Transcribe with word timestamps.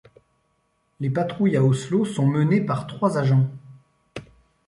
Les 0.99 1.11
patrouilles 1.11 1.55
à 1.57 1.63
Oslo 1.63 2.05
sont 2.05 2.25
menées 2.25 2.61
par 2.61 2.87
trois 2.87 3.19
agents. 3.19 3.47